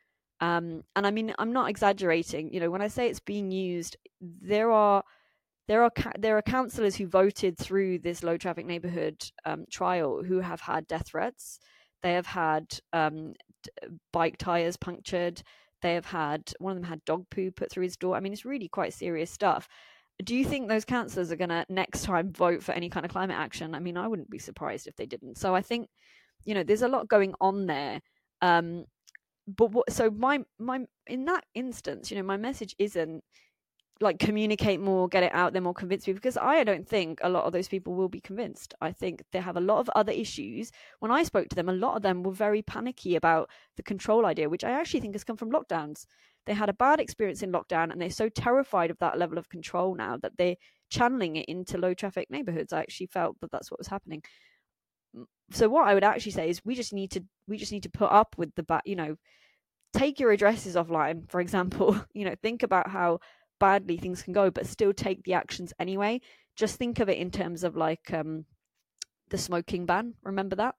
[0.40, 3.96] um and i mean i'm not exaggerating you know when i say it's being used
[4.20, 5.02] there are
[5.68, 10.40] there are there are councillors who voted through this low traffic neighbourhood um, trial who
[10.40, 11.58] have had death threats.
[12.02, 13.34] They have had um,
[14.12, 15.42] bike tires punctured.
[15.86, 18.16] They have had one of them had dog poo put through his door.
[18.16, 19.68] I mean, it's really quite serious stuff.
[20.24, 23.12] Do you think those councillors are going to next time vote for any kind of
[23.12, 23.72] climate action?
[23.72, 25.38] I mean, I wouldn't be surprised if they didn't.
[25.38, 25.88] So I think,
[26.44, 28.00] you know, there's a lot going on there.
[28.42, 28.86] Um,
[29.46, 33.22] but what, so my my in that instance, you know, my message isn't
[34.00, 36.18] like communicate more, get it out there more, convince people.
[36.18, 38.74] Because I don't think a lot of those people will be convinced.
[38.80, 40.70] I think they have a lot of other issues.
[41.00, 44.26] When I spoke to them, a lot of them were very panicky about the control
[44.26, 46.06] idea, which I actually think has come from lockdowns.
[46.44, 49.48] They had a bad experience in lockdown and they're so terrified of that level of
[49.48, 50.56] control now that they're
[50.90, 52.72] channeling it into low traffic neighborhoods.
[52.72, 54.22] I actually felt that that's what was happening.
[55.52, 57.90] So what I would actually say is we just need to we just need to
[57.90, 59.16] put up with the back, you know,
[59.94, 61.96] take your addresses offline, for example.
[62.14, 63.20] You know, think about how
[63.58, 66.20] badly things can go, but still take the actions anyway.
[66.56, 68.46] Just think of it in terms of like um,
[69.30, 70.14] the smoking ban.
[70.22, 70.74] Remember that?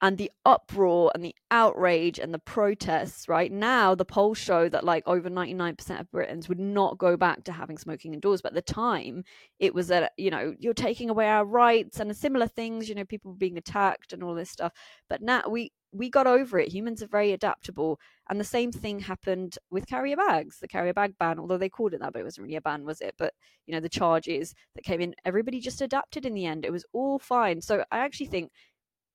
[0.00, 3.50] And the uproar and the outrage and the protests, right?
[3.50, 7.52] Now, the polls show that like over 99% of Britons would not go back to
[7.52, 8.40] having smoking indoors.
[8.40, 9.24] But at the time,
[9.58, 13.04] it was that, you know, you're taking away our rights and similar things, you know,
[13.04, 14.72] people being attacked and all this stuff.
[15.08, 16.72] But now we, we got over it.
[16.72, 17.98] Humans are very adaptable.
[18.28, 21.94] And the same thing happened with carrier bags, the carrier bag ban, although they called
[21.94, 23.14] it that, but it wasn't really a ban, was it?
[23.18, 23.32] But,
[23.66, 26.64] you know, the charges that came in, everybody just adapted in the end.
[26.64, 27.60] It was all fine.
[27.62, 28.52] So I actually think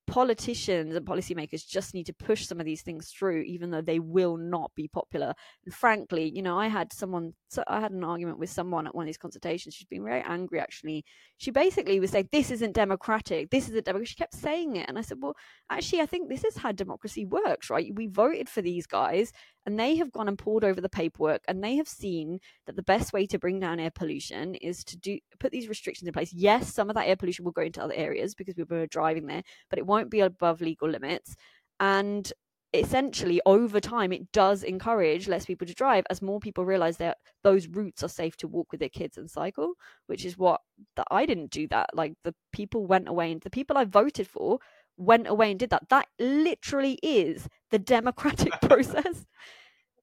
[0.06, 3.98] politicians and policymakers just need to push some of these things through, even though they
[3.98, 5.32] will not be popular.
[5.64, 8.94] And frankly, you know, I had someone, so I had an argument with someone at
[8.94, 9.74] one of these consultations.
[9.74, 11.04] She's been very angry, actually.
[11.38, 13.50] She basically was saying, This isn't democratic.
[13.50, 14.10] This is a democracy.
[14.10, 14.88] She kept saying it.
[14.88, 15.36] And I said, Well,
[15.70, 17.94] actually, I think this is how democracy works, right?
[17.94, 19.32] We voted for these guys
[19.66, 22.82] and they have gone and poured over the paperwork and they have seen that the
[22.82, 26.32] best way to bring down air pollution is to do put these restrictions in place.
[26.32, 29.26] Yes some of that air pollution will go into other areas because people are driving
[29.26, 31.34] there but it won't be above legal limits.
[31.80, 32.32] And
[32.74, 37.18] essentially over time it does encourage less people to drive as more people realize that
[37.44, 39.74] those routes are safe to walk with their kids and cycle
[40.08, 40.60] which is what
[40.96, 41.88] that i didn't do that.
[41.94, 44.58] Like the people went away and the people i voted for
[44.96, 45.88] went away and did that.
[45.88, 49.26] That literally is the democratic process.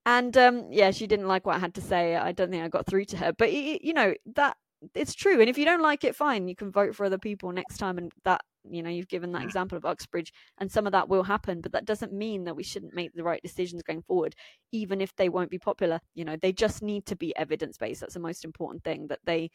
[0.06, 2.16] And um yeah she didn't like what i had to say.
[2.16, 3.34] I don't think i got through to her.
[3.34, 4.58] But you know that
[4.96, 5.40] it's true.
[5.40, 6.48] And if you don't like it fine.
[6.48, 7.98] You can vote for other people next time.
[7.98, 11.24] And that you know you've given that example of uxbridge and some of that will
[11.24, 11.62] happen.
[11.62, 14.36] But that doesn't mean that we shouldn't make the right decisions going forward
[14.72, 16.00] even if they won't be popular.
[16.16, 19.20] You know they just need to be evidence based that's the most important thing that
[19.26, 19.52] they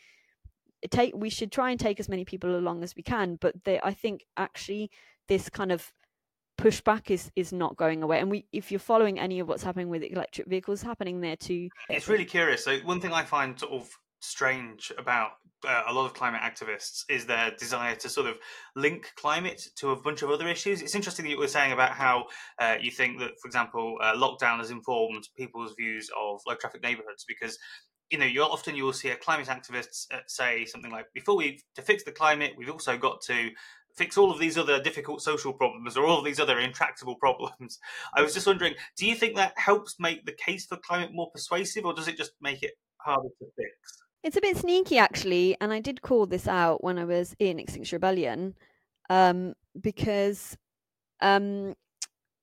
[0.90, 3.36] take we should try and take as many people along as we can.
[3.40, 4.90] But they i think actually
[5.28, 5.92] this kind of
[6.58, 9.90] pushback is is not going away and we if you're following any of what's happening
[9.90, 13.72] with electric vehicles happening there too it's really curious so one thing i find sort
[13.72, 15.32] of strange about
[15.66, 18.38] uh, a lot of climate activists is their desire to sort of
[18.74, 20.82] link climate to a bunch of other issues.
[20.82, 22.26] It's interesting that you were saying about how
[22.58, 26.82] uh, you think that, for example, uh, lockdown has informed people's views of low traffic
[26.82, 27.58] neighborhoods because
[28.10, 31.36] you know, you often you will see a climate activists uh, say something like, "Before
[31.36, 33.50] we to fix the climate, we've also got to
[33.96, 37.78] fix all of these other difficult social problems or all of these other intractable problems."
[38.14, 41.30] I was just wondering, do you think that helps make the case for climate more
[41.30, 44.02] persuasive, or does it just make it harder to fix?
[44.26, 47.60] It's a bit sneaky, actually, and I did call this out when I was in
[47.60, 48.56] Extinction Rebellion,
[49.08, 50.56] um, because,
[51.20, 51.74] um,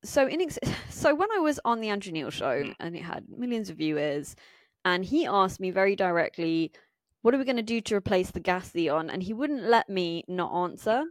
[0.01, 2.73] so in ex- so when I was on the Andrew Neil show mm.
[2.79, 4.37] and it had millions of viewers,
[4.85, 6.71] and he asked me very directly,
[7.21, 9.89] "What are we going to do to replace the gas Theon?" and he wouldn't let
[9.89, 11.03] me not answer.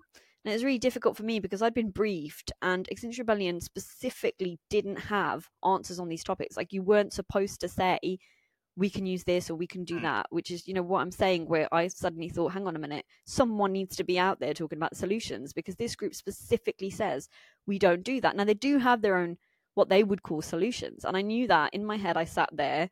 [0.44, 4.58] And it was really difficult for me because I'd been briefed, and Extinction Rebellion specifically
[4.70, 6.56] didn't have answers on these topics.
[6.56, 8.18] Like you weren't supposed to say
[8.76, 10.02] we can use this or we can do mm.
[10.02, 12.78] that which is you know what i'm saying where i suddenly thought hang on a
[12.78, 17.28] minute someone needs to be out there talking about solutions because this group specifically says
[17.66, 19.36] we don't do that now they do have their own
[19.74, 22.88] what they would call solutions and i knew that in my head i sat there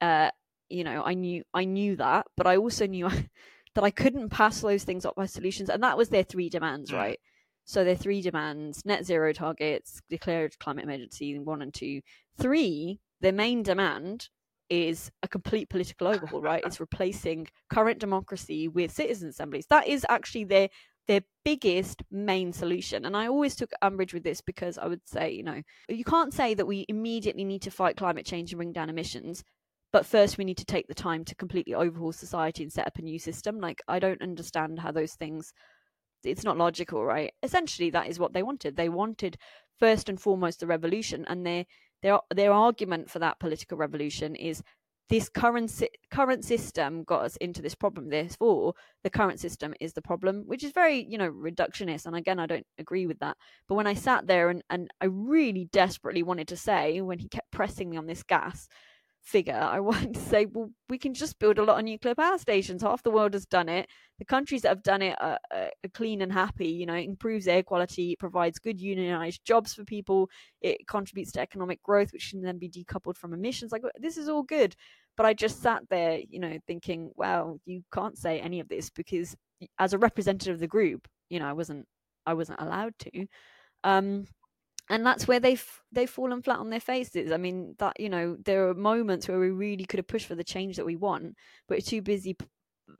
[0.00, 0.30] uh
[0.68, 3.08] you know i knew i knew that but i also knew
[3.76, 6.90] that i couldn't pass those things up by solutions and that was their three demands
[6.90, 6.96] mm.
[6.96, 7.20] right
[7.64, 12.00] so their three demands net zero targets declared climate emergency one and two
[12.36, 14.28] three their main demand
[14.68, 16.62] is a complete political overhaul, right?
[16.66, 19.66] It's replacing current democracy with citizen assemblies.
[19.66, 20.68] That is actually their
[21.06, 23.04] their biggest main solution.
[23.04, 26.34] And I always took umbrage with this because I would say, you know, you can't
[26.34, 29.44] say that we immediately need to fight climate change and bring down emissions,
[29.92, 32.98] but first we need to take the time to completely overhaul society and set up
[32.98, 33.60] a new system.
[33.60, 35.52] Like I don't understand how those things
[36.24, 37.32] it's not logical, right?
[37.42, 38.76] Essentially that is what they wanted.
[38.76, 39.36] They wanted
[39.78, 41.66] first and foremost the revolution and they
[42.02, 44.62] their their argument for that political revolution is
[45.08, 48.08] this current current system got us into this problem.
[48.08, 52.06] Therefore, the current system is the problem, which is very you know reductionist.
[52.06, 53.36] And again, I don't agree with that.
[53.68, 57.28] But when I sat there and and I really desperately wanted to say when he
[57.28, 58.68] kept pressing me on this gas,
[59.26, 62.38] figure, I wanted to say, well, we can just build a lot of nuclear power
[62.38, 62.82] stations.
[62.82, 63.88] Half the world has done it.
[64.18, 66.68] The countries that have done it are, are clean and happy.
[66.68, 70.30] You know, it improves air quality, it provides good unionized jobs for people,
[70.62, 73.72] it contributes to economic growth, which can then be decoupled from emissions.
[73.72, 74.74] Like, this is all good.
[75.16, 78.90] But I just sat there, you know, thinking, well, you can't say any of this
[78.90, 79.34] because
[79.78, 81.86] as a representative of the group, you know, I wasn't,
[82.26, 83.26] I wasn't allowed to.
[83.82, 84.26] Um,
[84.88, 87.32] and that's where they've they've fallen flat on their faces.
[87.32, 90.34] I mean, that you know, there are moments where we really could have pushed for
[90.34, 91.36] the change that we want,
[91.68, 92.46] but we're too busy p-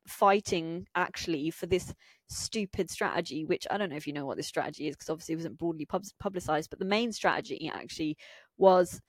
[0.06, 1.94] fighting actually for this
[2.28, 3.44] stupid strategy.
[3.44, 5.58] Which I don't know if you know what this strategy is, because obviously it wasn't
[5.58, 6.70] broadly pub- publicized.
[6.70, 8.16] But the main strategy actually
[8.58, 9.00] was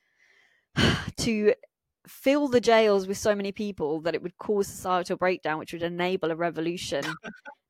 [1.17, 1.53] to
[2.07, 5.83] fill the jails with so many people that it would cause societal breakdown, which would
[5.83, 7.03] enable a revolution.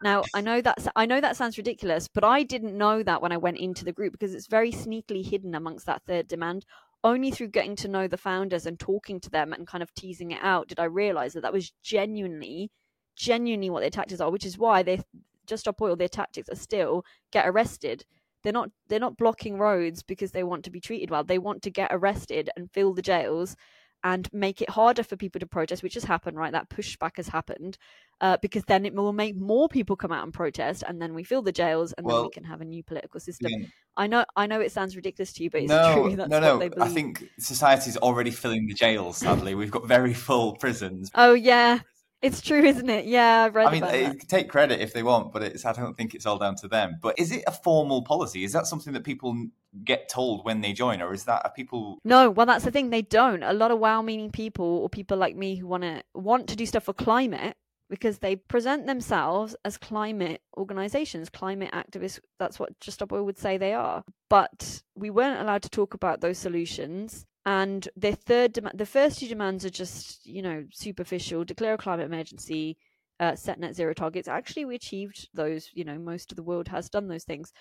[0.03, 3.31] now, I know that's I know that sounds ridiculous, but I didn't know that when
[3.31, 6.65] I went into the group because it's very sneakily hidden amongst that third demand.
[7.03, 10.31] Only through getting to know the founders and talking to them and kind of teasing
[10.31, 12.71] it out did I realize that that was genuinely,
[13.15, 15.01] genuinely what their tactics are, which is why they
[15.45, 15.95] just stop oil.
[15.95, 18.03] Their tactics are still get arrested.
[18.43, 21.23] They're not they're not blocking roads because they want to be treated well.
[21.23, 23.55] They want to get arrested and fill the jails
[24.03, 26.51] and make it harder for people to protest, which has happened, right?
[26.51, 27.77] That pushback has happened
[28.21, 31.23] uh, because then it will make more people come out and protest, and then we
[31.23, 33.51] fill the jails, and well, then we can have a new political system.
[33.51, 33.67] Yeah.
[33.95, 36.15] I know, I know, it sounds ridiculous to you, but it's no, true.
[36.15, 36.69] That's no, no.
[36.79, 39.17] I think society's already filling the jails.
[39.17, 41.09] Sadly, we've got very full prisons.
[41.15, 41.79] Oh yeah,
[42.21, 43.05] it's true, isn't it?
[43.05, 43.67] Yeah, I've read.
[43.67, 46.37] I mean, they take credit if they want, but it's I don't think it's all
[46.37, 46.97] down to them.
[47.01, 48.43] But is it a formal policy?
[48.43, 49.35] Is that something that people
[49.83, 51.99] get told when they join, or is that a people?
[52.03, 52.89] No, well, that's the thing.
[52.89, 53.43] They don't.
[53.43, 56.65] A lot of well-meaning people or people like me who want to want to do
[56.65, 57.55] stuff for climate
[57.89, 62.19] because they present themselves as climate organizations, climate activists.
[62.39, 64.03] That's what Just Stop Oil would say they are.
[64.29, 67.25] But we weren't allowed to talk about those solutions.
[67.47, 71.45] And their third the first two demands are just, you know, superficial.
[71.45, 72.77] Declare a climate emergency,
[73.21, 74.27] uh, set net zero targets.
[74.27, 75.69] Actually, we achieved those.
[75.73, 77.53] You know, most of the world has done those things.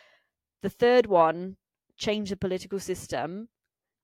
[0.62, 1.57] The third one,
[1.96, 3.49] change the political system.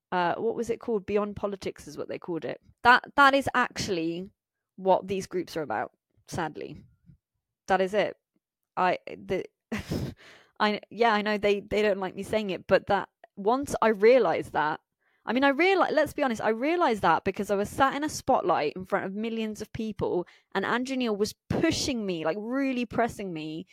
[0.09, 1.05] Uh, what was it called?
[1.05, 2.61] Beyond politics is what they called it.
[2.85, 4.29] That that is actually
[4.77, 5.91] what these groups are about
[6.29, 6.77] sadly.
[7.67, 8.15] That is it.
[8.77, 9.43] I the
[10.61, 13.89] I yeah, I know they they don't like me saying it, but that once I
[13.89, 14.79] realized that
[15.25, 15.91] I mean, I realize.
[15.93, 16.41] Let's be honest.
[16.41, 19.71] I realized that because I was sat in a spotlight in front of millions of
[19.73, 23.65] people, and Andrew Neil was pushing me, like really pressing me,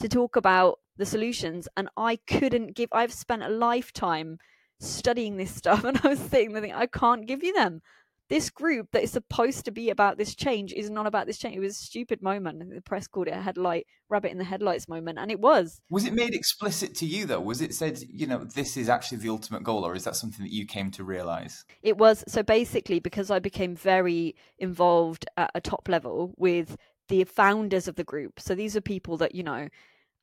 [0.00, 2.88] to talk about the solutions, and I couldn't give.
[2.92, 4.38] I've spent a lifetime
[4.80, 7.82] studying this stuff, and I was sitting there thinking, I can't give you them
[8.28, 11.56] this group that is supposed to be about this change is not about this change.
[11.56, 12.58] It was a stupid moment.
[12.74, 15.80] The press called it a headlight, rabbit in the headlights moment, and it was.
[15.90, 17.40] Was it made explicit to you though?
[17.40, 20.44] Was it said, you know, this is actually the ultimate goal, or is that something
[20.44, 21.64] that you came to realize?
[21.82, 22.24] It was.
[22.26, 26.76] So basically, because I became very involved at a top level with
[27.08, 28.40] the founders of the group.
[28.40, 29.68] So these are people that, you know,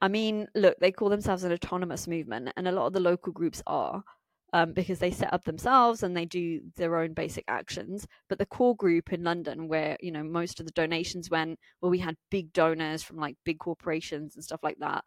[0.02, 3.32] I mean, look, they call themselves an autonomous movement, and a lot of the local
[3.32, 4.04] groups are
[4.54, 8.08] um, because they set up themselves and they do their own basic actions.
[8.30, 11.90] But the core group in London, where you know most of the donations went, where
[11.90, 15.04] we had big donors from like big corporations and stuff like that,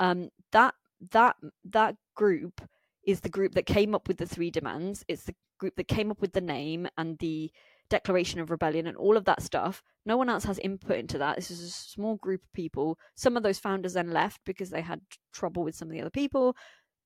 [0.00, 0.74] um, that
[1.12, 2.60] that that group
[3.06, 5.04] is the group that came up with the three demands.
[5.08, 7.50] It's the group that came up with the name and the
[7.88, 9.82] declaration of rebellion and all of that stuff.
[10.04, 11.36] No one else has input into that.
[11.36, 12.98] This is a small group of people.
[13.14, 15.00] Some of those founders then left because they had
[15.32, 16.54] trouble with some of the other people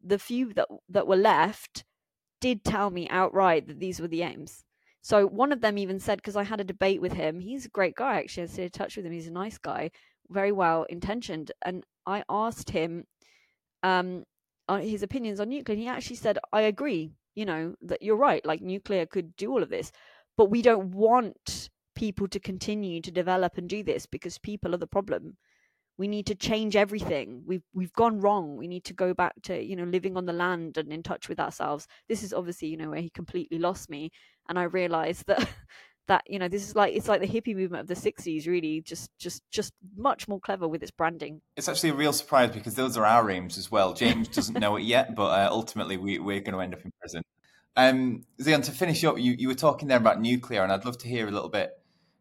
[0.03, 1.85] the few that that were left
[2.41, 4.65] did tell me outright that these were the aims.
[5.01, 7.71] So one of them even said, because I had a debate with him, he's a
[7.71, 8.45] great guy actually.
[8.45, 9.12] I stayed in touch with him.
[9.12, 9.91] He's a nice guy,
[10.29, 11.51] very well intentioned.
[11.65, 13.05] And I asked him
[13.83, 14.25] um,
[14.71, 18.45] his opinions on nuclear, and he actually said, I agree, you know, that you're right.
[18.47, 19.91] Like nuclear could do all of this,
[20.37, 24.79] but we don't want people to continue to develop and do this because people are
[24.79, 25.37] the problem
[25.98, 27.42] we need to change everything.
[27.46, 28.57] We've we've gone wrong.
[28.57, 31.28] We need to go back to you know living on the land and in touch
[31.28, 31.87] with ourselves.
[32.09, 34.11] This is obviously you know where he completely lost me
[34.48, 35.48] and i realized that
[36.09, 38.81] that you know this is like it's like the hippie movement of the 60s really
[38.81, 41.40] just just just much more clever with its branding.
[41.57, 43.94] It's actually a real surprise because those are our aims as well.
[43.94, 46.90] James doesn't know it yet but uh, ultimately we, we're going to end up in
[47.00, 47.22] prison.
[47.76, 50.98] Um Zion, to finish up you, you were talking there about nuclear and i'd love
[50.98, 51.70] to hear a little bit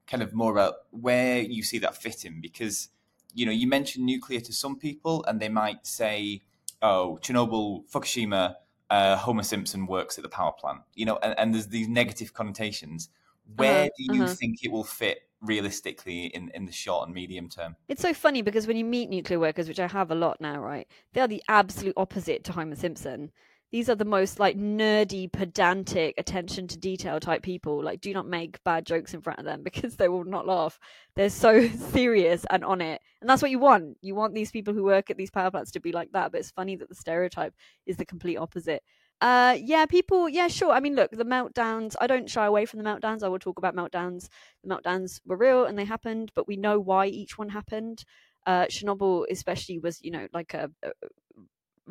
[0.07, 2.89] kind of more about where you see that fitting because
[3.33, 6.41] you know, you mentioned nuclear to some people, and they might say,
[6.81, 8.55] "Oh, Chernobyl, Fukushima,
[8.89, 12.33] uh, Homer Simpson works at the power plant," you know, and, and there's these negative
[12.33, 13.09] connotations.
[13.55, 14.35] Where uh, do you uh-huh.
[14.35, 17.75] think it will fit realistically in, in the short and medium term?
[17.87, 20.61] It's so funny because when you meet nuclear workers, which I have a lot now,
[20.61, 23.31] right, they are the absolute opposite to Homer Simpson
[23.71, 27.81] these are the most like nerdy, pedantic, attention to detail type people.
[27.81, 30.79] Like, do not make bad jokes in front of them because they will not laugh.
[31.15, 33.01] They're so serious and on it.
[33.21, 33.97] And that's what you want.
[34.01, 36.31] You want these people who work at these power plants to be like that.
[36.31, 37.53] But it's funny that the stereotype
[37.85, 38.83] is the complete opposite.
[39.21, 40.71] Uh, yeah, people, yeah, sure.
[40.71, 43.21] I mean, look, the meltdowns, I don't shy away from the meltdowns.
[43.23, 44.27] I will talk about meltdowns.
[44.63, 48.03] The meltdowns were real and they happened, but we know why each one happened.
[48.47, 50.89] Uh, Chernobyl, especially, was, you know, like a, a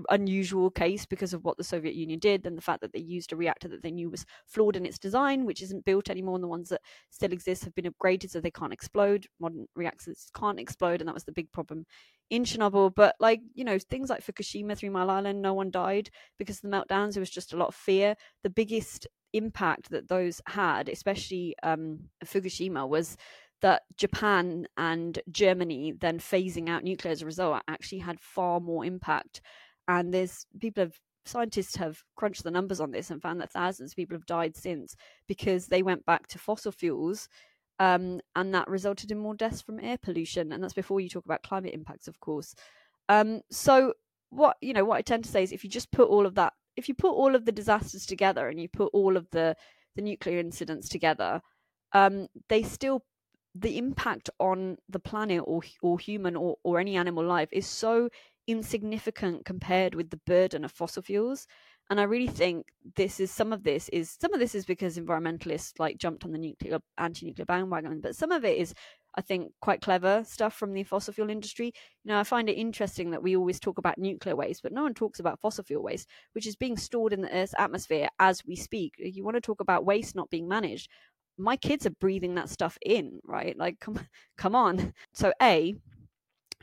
[0.09, 3.33] unusual case because of what the Soviet Union did and the fact that they used
[3.33, 6.37] a reactor that they knew was flawed in its design, which isn't built anymore.
[6.37, 9.27] And the ones that still exist have been upgraded so they can't explode.
[9.39, 11.87] Modern reactors can't explode, and that was the big problem
[12.31, 12.95] in Chernobyl.
[12.95, 16.71] But like, you know, things like Fukushima, Three Mile Island, no one died because of
[16.71, 17.17] the meltdowns.
[17.17, 18.15] It was just a lot of fear.
[18.43, 23.17] The biggest impact that those had, especially um, Fukushima, was
[23.63, 28.85] that Japan and Germany then phasing out nuclear as a result actually had far more
[28.85, 29.41] impact
[29.91, 33.93] and there's people have scientists have crunched the numbers on this and found that thousands
[33.93, 37.29] of people have died since because they went back to fossil fuels
[37.79, 41.25] um, and that resulted in more deaths from air pollution and that's before you talk
[41.25, 42.55] about climate impacts of course.
[43.09, 43.95] Um, so
[44.31, 46.37] what you know what i tend to say is if you just put all of
[46.37, 49.57] that if you put all of the disasters together and you put all of the
[49.97, 51.41] the nuclear incidents together
[51.93, 53.03] um, they still
[53.57, 58.09] the impact on the planet or or human or, or any animal life is so
[58.47, 61.47] insignificant compared with the burden of fossil fuels
[61.89, 64.99] and i really think this is some of this is some of this is because
[64.99, 68.75] environmentalists like jumped on the nuclear anti-nuclear bandwagon but some of it is
[69.17, 71.67] i think quite clever stuff from the fossil fuel industry
[72.05, 74.83] you know i find it interesting that we always talk about nuclear waste but no
[74.83, 78.45] one talks about fossil fuel waste which is being stored in the earth's atmosphere as
[78.47, 80.89] we speak you want to talk about waste not being managed
[81.41, 83.57] my kids are breathing that stuff in, right?
[83.57, 83.99] Like, come,
[84.37, 84.93] come on.
[85.13, 85.75] So, A,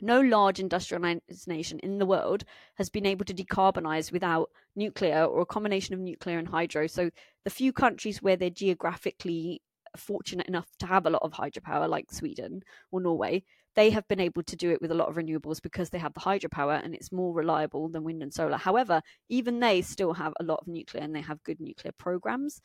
[0.00, 2.44] no large industrialized nation in the world
[2.74, 6.86] has been able to decarbonize without nuclear or a combination of nuclear and hydro.
[6.86, 7.10] So,
[7.44, 9.62] the few countries where they're geographically
[9.96, 13.42] fortunate enough to have a lot of hydropower, like Sweden or Norway,
[13.74, 16.14] they have been able to do it with a lot of renewables because they have
[16.14, 18.56] the hydropower and it's more reliable than wind and solar.
[18.56, 22.60] However, even they still have a lot of nuclear and they have good nuclear programs.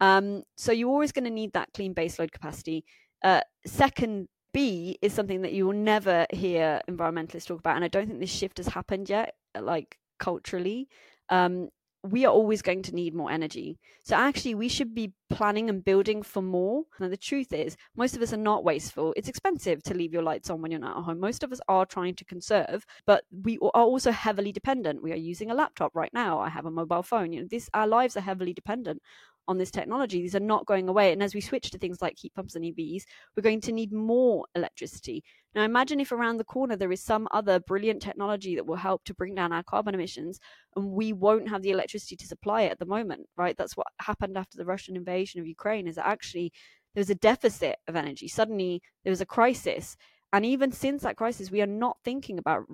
[0.00, 2.84] Um, so you're always going to need that clean baseload capacity.
[3.22, 7.88] Uh, second, B is something that you will never hear environmentalists talk about, and I
[7.88, 10.88] don't think this shift has happened yet, like culturally.
[11.28, 11.68] Um,
[12.04, 13.78] we are always going to need more energy.
[14.04, 16.84] So actually, we should be planning and building for more.
[17.00, 19.14] Now, the truth is, most of us are not wasteful.
[19.16, 21.18] It's expensive to leave your lights on when you're not at home.
[21.18, 25.02] Most of us are trying to conserve, but we are also heavily dependent.
[25.02, 26.38] We are using a laptop right now.
[26.40, 27.32] I have a mobile phone.
[27.32, 29.00] You know, this our lives are heavily dependent
[29.46, 30.20] on this technology.
[30.20, 31.12] These are not going away.
[31.12, 33.02] And as we switch to things like heat pumps and EVs,
[33.36, 35.22] we're going to need more electricity.
[35.54, 39.04] Now, imagine if around the corner there is some other brilliant technology that will help
[39.04, 40.40] to bring down our carbon emissions,
[40.76, 43.56] and we won't have the electricity to supply it at the moment, right?
[43.56, 46.52] That's what happened after the Russian invasion of Ukraine, is that actually
[46.94, 48.28] there was a deficit of energy.
[48.28, 49.96] Suddenly there was a crisis.
[50.32, 52.64] And even since that crisis, we are not thinking about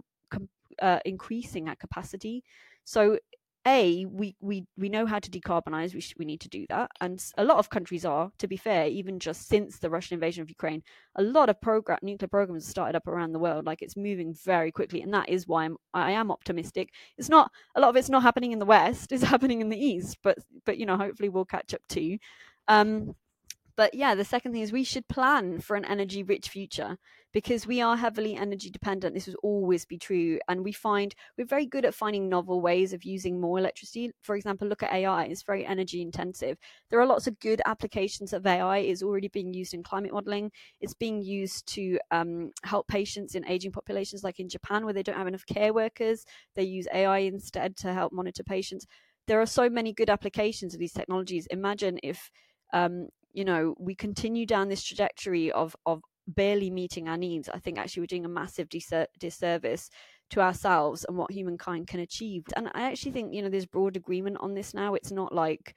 [0.80, 2.42] uh, increasing our capacity.
[2.84, 3.18] So
[3.66, 6.90] a we we we know how to decarbonize we sh- we need to do that
[7.02, 10.40] and a lot of countries are to be fair even just since the russian invasion
[10.40, 10.82] of ukraine
[11.16, 14.72] a lot of program nuclear programs started up around the world like it's moving very
[14.72, 16.90] quickly and that is why i'm i am optimistic.
[17.18, 19.78] It's not a lot of it's not happening in the west it's happening in the
[19.78, 22.18] east but but you know hopefully we'll catch up too.
[22.68, 23.14] Um
[23.81, 26.93] but yeah the second thing is we should plan for an energy rich future
[27.33, 29.14] because we are heavily energy dependent.
[29.14, 30.39] This will always be true.
[30.49, 34.11] And we find we're very good at finding novel ways of using more electricity.
[34.22, 36.59] For example, look at AI, it's very energy intensive.
[36.91, 38.78] There are lots of good applications of AI.
[38.78, 40.51] It's already being used in climate modeling,
[40.81, 45.03] it's being used to um, help patients in aging populations, like in Japan, where they
[45.03, 46.24] don't have enough care workers.
[46.57, 48.87] They use AI instead to help monitor patients.
[49.26, 51.47] There are so many good applications of these technologies.
[51.51, 52.31] Imagine if
[52.72, 56.03] um, you know we continue down this trajectory of of
[56.35, 58.68] barely meeting our needs, I think actually we're doing a massive
[59.18, 59.91] disservice
[60.31, 62.45] to ourselves and what humankind can achieve.
[62.57, 64.95] And I actually think, you know, there's broad agreement on this now.
[64.95, 65.74] It's not like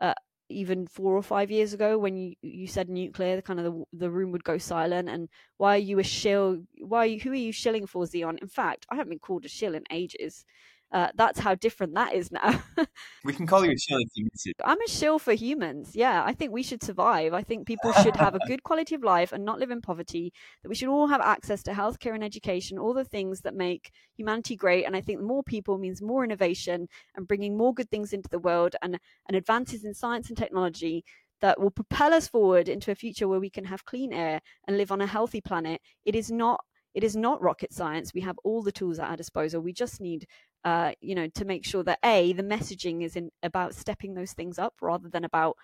[0.00, 0.14] uh,
[0.48, 3.84] even four or five years ago when you, you said nuclear, the kind of the,
[3.92, 5.08] the room would go silent.
[5.08, 6.58] And why are you a shill?
[6.80, 8.38] Why are you, who are you shilling for, Zion?
[8.40, 10.44] In fact, I haven't been called a shill in ages.
[10.92, 12.62] Uh, that's how different that is now.
[13.24, 14.54] we can call you a shill if you miss it.
[14.64, 15.96] I'm a shill for humans.
[15.96, 17.34] Yeah, I think we should survive.
[17.34, 20.32] I think people should have a good quality of life and not live in poverty.
[20.62, 23.90] That we should all have access to healthcare and education, all the things that make
[24.16, 24.84] humanity great.
[24.84, 28.38] And I think more people means more innovation and bringing more good things into the
[28.38, 31.04] world and, and advances in science and technology
[31.40, 34.78] that will propel us forward into a future where we can have clean air and
[34.78, 35.80] live on a healthy planet.
[36.04, 36.60] It is not
[36.94, 38.14] it is not rocket science.
[38.14, 39.60] We have all the tools at our disposal.
[39.60, 40.26] We just need
[40.66, 44.32] uh, you know, to make sure that a the messaging is in about stepping those
[44.32, 45.56] things up rather than about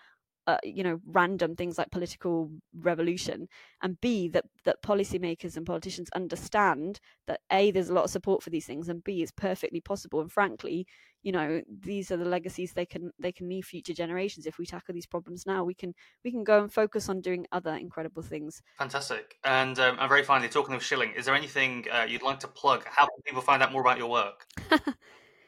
[0.46, 3.48] uh, you know random things like political revolution
[3.82, 8.42] and b that that policymakers and politicians understand that a there's a lot of support
[8.42, 10.86] for these things and b it's perfectly possible and frankly
[11.22, 14.46] you know these are the legacies they can they can leave future generations.
[14.46, 17.46] If we tackle these problems now we can we can go and focus on doing
[17.52, 18.60] other incredible things.
[18.78, 19.36] Fantastic.
[19.44, 22.48] And um, and very finally talking of shilling is there anything uh, you'd like to
[22.48, 22.84] plug?
[22.84, 24.46] How can people find out more about your work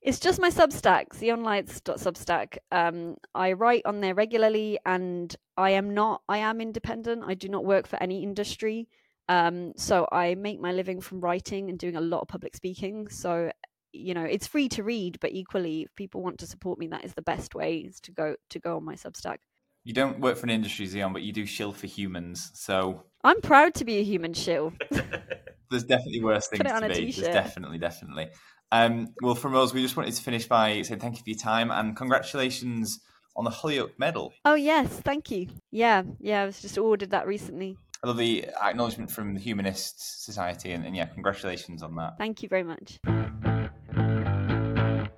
[0.05, 2.59] It's just my Substack, zionlights.substack.
[2.71, 6.21] Um, I write on there regularly, and I am not.
[6.29, 7.25] I am independent.
[7.27, 8.87] I do not work for any industry.
[9.31, 13.09] Um, so I make my living from writing and doing a lot of public speaking.
[13.09, 13.51] So
[13.95, 17.05] you know, it's free to read, but equally, if people want to support me, that
[17.05, 19.39] is the best way is to go to go on my Substack.
[19.85, 22.51] You don't work for an industry, Zion, but you do shill for humans.
[22.55, 24.73] So I'm proud to be a human shill.
[25.71, 27.11] There's definitely worse things to be.
[27.11, 28.29] There's definitely, definitely.
[28.75, 31.39] Um, well, from us, we just wanted to finish by saying thank you for your
[31.39, 32.99] time and congratulations
[33.37, 34.33] on the Holyoake Medal.
[34.45, 35.47] Oh yes, thank you.
[35.70, 37.77] Yeah, yeah, I was just ordered that recently.
[38.03, 42.18] I love the acknowledgement from the Humanist Society, and, and yeah, congratulations on that.
[42.18, 42.99] Thank you very much.